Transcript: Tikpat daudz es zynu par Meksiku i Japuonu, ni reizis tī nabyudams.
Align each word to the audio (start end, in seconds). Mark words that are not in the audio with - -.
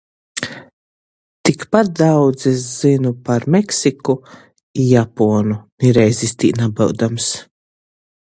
Tikpat 1.49 1.91
daudz 1.99 2.45
es 2.51 2.63
zynu 2.77 3.11
par 3.27 3.45
Meksiku 3.57 4.17
i 4.85 4.87
Japuonu, 4.95 5.59
ni 5.83 5.93
reizis 6.01 6.35
tī 6.41 6.53
nabyudams. 6.63 7.31